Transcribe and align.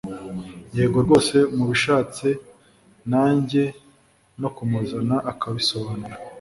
yego 0.77 0.97
rwose 1.05 1.35
mubishatse 1.55 2.27
najya 3.09 3.65
no 4.41 4.49
kumuzana 4.55 5.15
akabisobanura 5.31 6.15